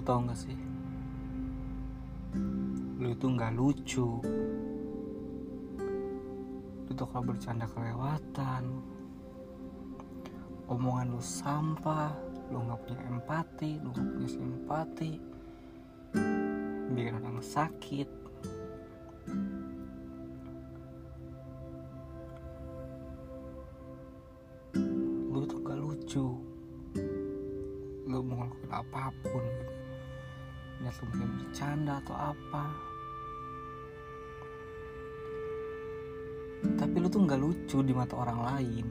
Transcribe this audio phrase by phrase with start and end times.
[0.00, 0.56] lu tau gak sih?
[2.96, 4.08] Lu itu nggak lucu.
[6.88, 8.80] Lu tuh kalau bercanda kelewatan.
[10.72, 12.16] Omongan lu sampah
[12.48, 15.12] lu nggak punya empati lu nggak punya simpati.
[16.96, 18.08] Bikin orang sakit.
[25.28, 26.26] Lu tuh gak lucu.
[28.08, 29.69] Lu mau ngelakuin apa pun gitu
[30.98, 32.64] lu mungkin bercanda atau apa.
[36.74, 38.86] Tapi lu tuh nggak lucu di mata orang lain.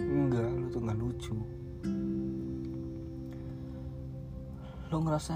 [0.00, 1.36] Enggak lu tuh nggak lucu.
[4.88, 5.34] Lu ngerasa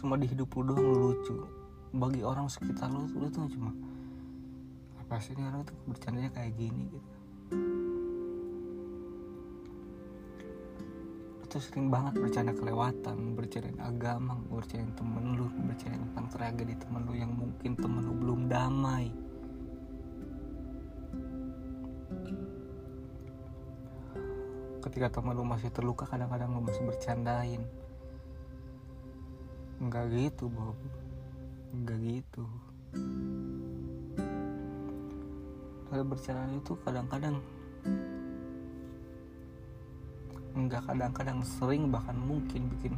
[0.00, 1.36] cuma di hidup lu doang lu lucu.
[1.90, 3.74] Bagi orang sekitar lu lu tuh cuma
[5.02, 6.86] apa sih ini orang tuh bercandanya kayak gini?
[6.86, 7.19] gitu
[11.50, 17.14] tuh sering banget bercanda kelewatan bercandain agama bercandain temen lu bercandain tentang tragedi temen lu
[17.18, 19.10] yang mungkin temen lu belum damai.
[24.78, 27.66] Ketika temen lu masih terluka kadang-kadang lu masih bercandain.
[29.82, 30.78] Enggak gitu Bob.
[31.74, 32.46] Enggak gitu.
[35.90, 37.42] Kalau bercanda itu kadang-kadang
[40.54, 42.94] Enggak kadang-kadang sering bahkan mungkin bikin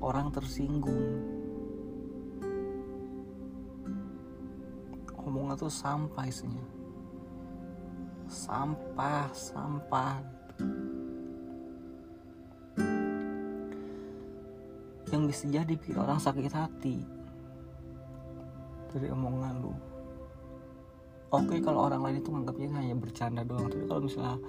[0.00, 1.04] Orang tersinggung.
[5.20, 6.64] Omongan tuh sampah isinya.
[8.24, 10.24] Sampah, sampah.
[15.12, 17.04] Yang bisa jadi bikin orang sakit hati
[18.88, 19.76] dari omongan lu.
[21.30, 24.40] Oke kalau orang lain itu nganggapnya hanya bercanda doang tapi kalau misalnya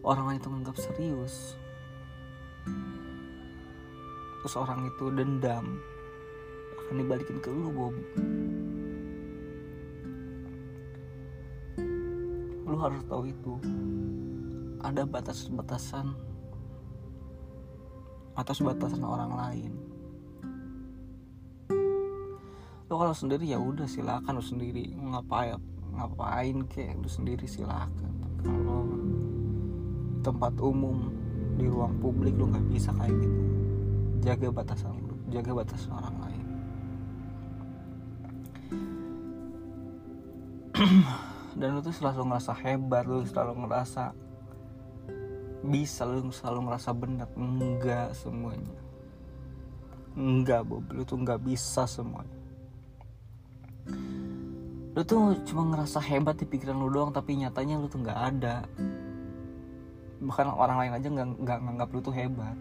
[0.00, 1.34] orang lain itu nganggap serius.
[4.40, 5.76] Terus orang itu dendam.
[6.80, 7.94] Akan dibalikin ke lu Bob.
[12.64, 13.54] Lu harus tahu itu.
[14.80, 16.16] Ada batas-batasan.
[18.32, 19.72] Atas batasan orang lain.
[22.88, 24.96] Lo kalau sendiri ya udah silakan lo sendiri.
[24.96, 25.60] Ngapain
[25.92, 28.14] ngapain kek lo sendiri silakan.
[28.40, 28.99] Kalau
[30.20, 31.12] tempat umum
[31.56, 33.40] di ruang publik lo nggak bisa kayak gitu.
[34.20, 36.44] Jaga batasan lo jaga batasan orang lain.
[41.58, 44.04] Dan lu tuh selalu ngerasa hebat lu selalu ngerasa
[45.60, 48.78] bisa lu selalu ngerasa benar enggak semuanya.
[50.18, 50.84] Enggak Bob.
[50.90, 52.40] Lu tuh nggak bisa semuanya.
[54.90, 58.66] Lu tuh cuma ngerasa hebat di pikiran lu doang tapi nyatanya lu tuh nggak ada
[60.20, 62.56] bahkan orang lain aja nggak nggak nganggap lu tuh hebat.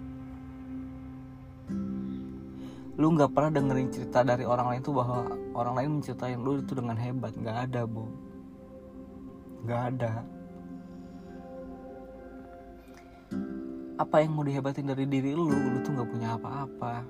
[2.99, 6.71] Lu nggak pernah dengerin cerita dari orang lain tuh bahwa orang lain menceritain lu itu
[6.75, 7.35] dengan hebat.
[7.35, 8.11] Nggak ada Bob.
[9.67, 10.13] Nggak ada.
[13.99, 17.03] Apa yang mau dihebatin dari diri lu lu tuh nggak punya apa-apa.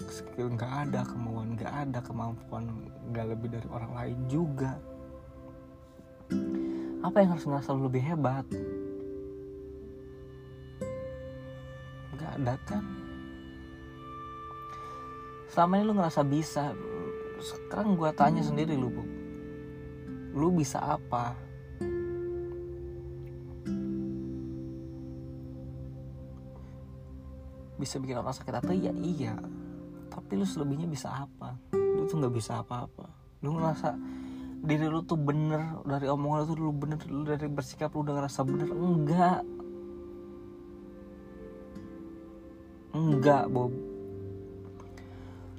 [0.00, 2.64] Skill nggak ada kemauan nggak ada kemampuan
[3.12, 4.76] nggak lebih dari orang lain juga.
[7.00, 8.44] Apa yang harus ngerasa lu lebih hebat
[12.44, 12.84] kan
[15.50, 16.72] selama ini lu ngerasa bisa
[17.40, 19.04] sekarang gua tanya sendiri lu bu.
[20.36, 21.34] Lu bisa apa?
[27.80, 29.34] Bisa bikin orang sakit hati ya iya.
[30.12, 31.56] Tapi lu selebihnya bisa apa?
[31.72, 33.08] Lu tuh nggak bisa apa-apa.
[33.40, 33.96] Lu ngerasa
[34.60, 38.20] diri lu tuh bener dari omongan lu tuh lu bener lu dari bersikap lu udah
[38.20, 39.40] ngerasa bener enggak
[42.90, 43.72] enggak Bob.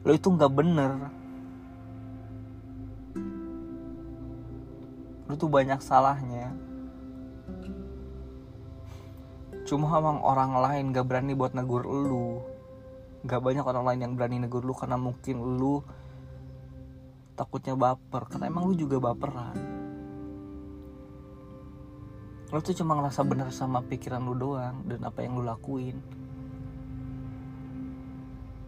[0.01, 0.91] Lu itu nggak bener.
[5.29, 6.51] Lu tuh banyak salahnya.
[9.63, 12.43] Cuma emang orang lain gak berani buat negur lu
[13.21, 15.79] gak banyak orang lain yang berani negur lu karena mungkin lu
[17.39, 18.27] takutnya baper.
[18.27, 19.55] Karena emang lu juga baperan.
[22.51, 26.20] Lu tuh cuma ngerasa bener sama pikiran lu doang dan apa yang lu lakuin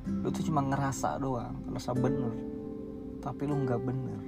[0.03, 2.33] lu tuh cuma ngerasa doang ngerasa bener.
[3.23, 4.19] Tapi lu nggak bener.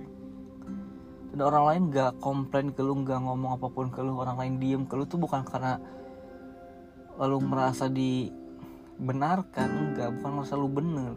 [1.36, 4.56] Dan orang lain gak komplain ke lu nggak ngomong apa pun ke lu orang lain
[4.56, 5.84] diem ke lu tuh bukan karena
[7.20, 11.14] lalu merasa dibenarkan enggak bukan merasa lu bener.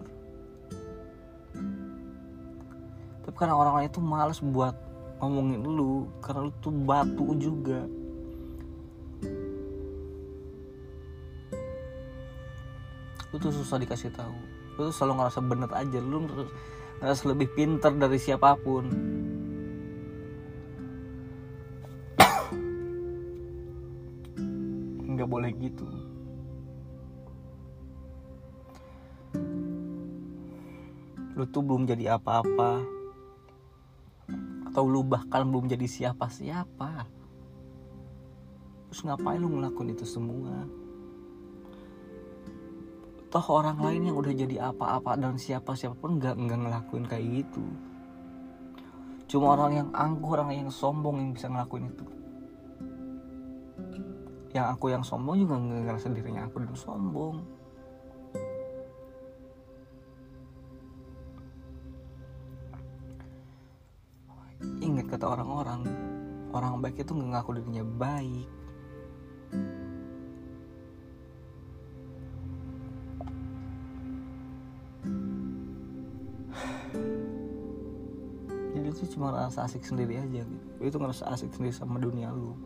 [3.22, 4.74] Tapi karena orang lain itu males buat
[5.22, 7.86] ngomongin lu karena lu tuh batu juga
[13.36, 14.32] tuh susah dikasih tahu.
[14.80, 16.00] Lu tuh selalu ngerasa bener aja.
[16.00, 16.24] Lu
[17.04, 18.88] ngerasa lebih pinter dari siapa pun.
[25.04, 25.84] Nggak boleh gitu.
[31.36, 32.80] Lu tuh belum jadi apa-apa.
[34.72, 37.04] Atau lu bahkan belum jadi siapa-siapa.
[38.88, 40.64] Terus ngapain lu ngelakuin itu semua
[43.28, 47.64] toh orang lain yang udah jadi apa-apa dan siapa-siapa pun nggak nggak ngelakuin kayak gitu.
[49.28, 52.04] Cuma orang yang angkuh orang yang sombong yang bisa ngelakuin itu.
[54.56, 57.36] Yang aku yang sombong juga nggak ngerasa dirinya aku dan sombong.
[64.80, 65.84] Ingat kata orang-orang
[66.56, 68.48] orang baik itu nggak ngaku dirinya baik
[78.88, 80.56] jadi itu cuma rasa asik sendiri aja gitu.
[80.80, 82.56] Itu ngerasa asik sendiri sama dunia lu.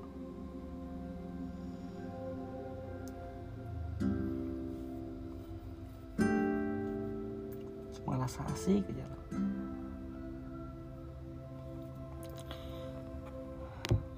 [7.98, 9.02] Cuma rasa asik aja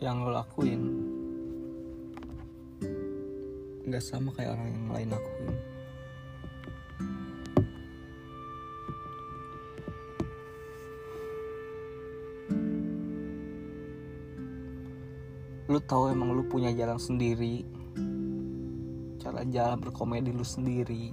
[0.04, 0.84] yang lo lakuin
[3.88, 5.73] nggak sama kayak orang yang lain lakuin
[15.74, 17.66] lu tahu emang lu punya jalan sendiri.
[19.18, 21.10] Cara jalan berkomedi lu sendiri.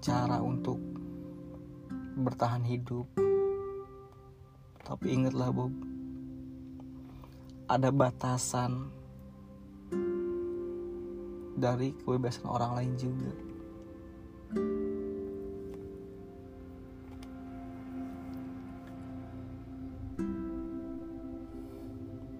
[0.00, 0.80] Cara untuk
[2.16, 3.04] bertahan hidup.
[4.88, 5.68] Tapi ingatlah Bob
[7.68, 8.88] ada batasan
[11.60, 13.32] dari kebebasan orang lain juga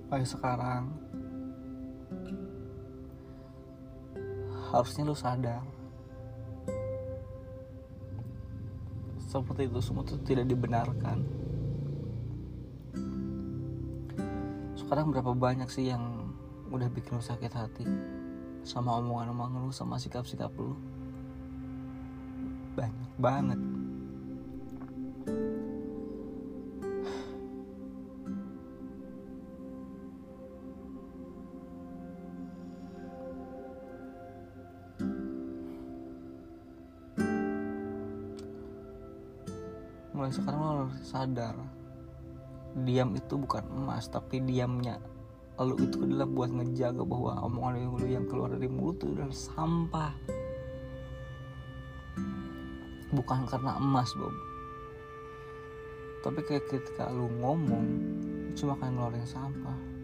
[0.08, 0.88] kayak sekarang?
[4.72, 5.64] Harusnya lu sadar.
[9.28, 11.20] Seperti itu semua itu tidak dibenarkan.
[14.76, 16.32] Sekarang berapa banyak sih yang
[16.72, 17.84] udah bikin lu sakit hati?
[18.64, 20.72] Sama omongan-omongan lu sama sikap-sikap lu.
[22.72, 23.60] Banyak banget
[40.19, 41.55] mulai sekarang lo harus sadar
[42.82, 44.99] diam itu bukan emas tapi diamnya.
[45.59, 50.12] Lu itu adalah buat ngejaga bahwa omongan lu yang keluar dari mulut itu adalah sampah.
[53.11, 54.35] Bukan karena emas Bob.
[56.23, 57.87] Tapi kayak ketika lu ngomong
[58.55, 59.98] cuma akan ngeluarin sampah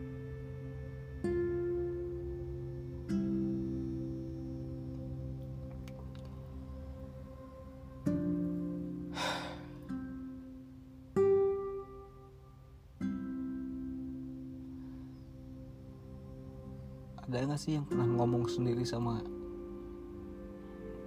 [17.55, 19.23] nggak sih yang pernah ngomong sendiri sama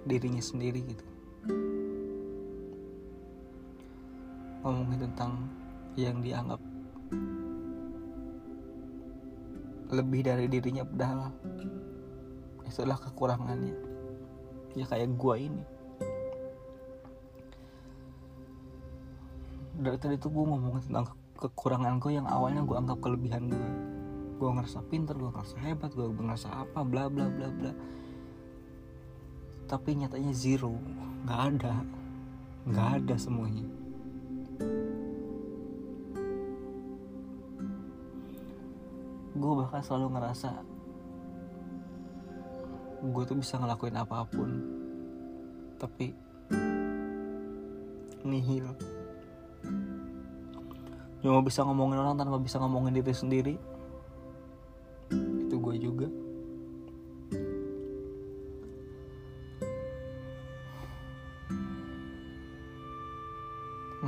[0.08, 1.04] dirinya sendiri gitu?
[4.64, 5.44] Ngomongin tentang
[6.00, 6.56] yang dianggap
[9.92, 11.36] lebih dari dirinya padahal
[12.64, 13.76] itulah kekurangannya.
[14.72, 15.60] Ya kayak gua ini.
[19.84, 23.97] Dari tadi tuh gue ngomongin tentang kekurangan gue yang awalnya gue anggap kelebihan gue
[24.38, 27.72] gue ngerasa pinter gue ngerasa hebat gue ngerasa apa bla bla bla bla.
[29.66, 30.78] Tapi nyatanya zero.
[31.26, 31.74] Nggak ada.
[32.70, 33.66] Nggak ada semuanya.
[39.34, 40.50] Gue bahkan selalu ngerasa
[42.98, 44.50] gue tuh bisa ngelakuin apa pun.
[45.82, 46.14] Tapi
[48.22, 48.70] nihil.
[51.18, 53.77] Cuma bisa ngomongin orang tanpa bisa ngomongin diri sendiri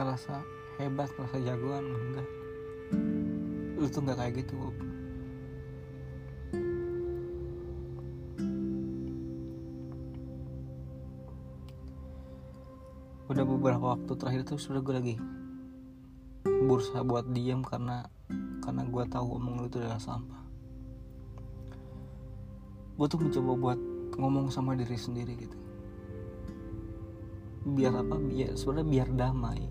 [0.00, 0.40] ngerasa
[0.80, 2.28] hebat ngerasa jagoan enggak.
[3.76, 4.76] Lu tuh nggak kayak gitu Bob.
[13.30, 15.16] udah beberapa waktu terakhir tuh sudah gue lagi
[16.42, 18.02] berusaha buat diam karena
[18.58, 20.42] karena gue tahu omong lu itu adalah sampah.
[22.98, 23.78] Gue tuh mencoba buat
[24.18, 25.58] ngomong sama diri sendiri gitu.
[27.70, 28.18] Biar apa?
[28.18, 29.62] Biar sebenarnya biar damai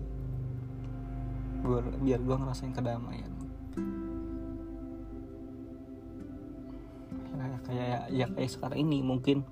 [1.62, 3.32] biar, gue ngerasain kedamaian.
[7.40, 9.48] Ya, kayak ya kayak sekarang ini mungkin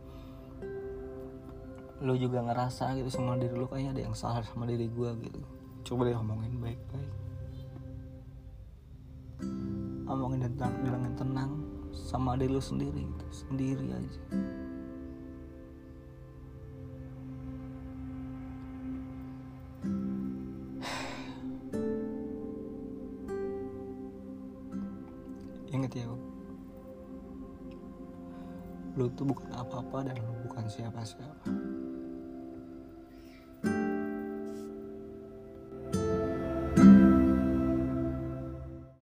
[2.04, 5.40] lo juga ngerasa gitu sama diri lo kayaknya ada yang salah sama diri gue gitu.
[5.88, 7.12] Coba deh ngomongin baik-baik.
[10.04, 11.52] Ngomongin tentang dengan tenang
[11.92, 14.20] sama diri lo sendiri gitu sendiri aja
[25.88, 26.12] inget ya
[28.99, 31.49] lo tuh bukan apa-apa dan lo bukan siapa-siapa